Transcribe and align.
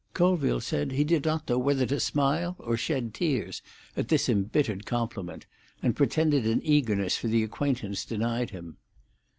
Colville 0.15 0.61
said 0.61 0.93
he 0.93 1.03
did 1.03 1.25
not 1.25 1.47
know 1.47 1.59
whether 1.59 1.85
to 1.85 1.99
smile 1.99 2.55
or 2.57 2.75
shed 2.75 3.13
tears 3.13 3.61
at 3.95 4.07
this 4.07 4.27
embittered 4.29 4.83
compliment, 4.87 5.45
and 5.83 5.95
pretended 5.95 6.43
an 6.47 6.59
eagerness 6.63 7.15
for 7.17 7.27
the 7.27 7.43
acquaintance 7.43 8.03
denied 8.03 8.49
him. 8.49 8.77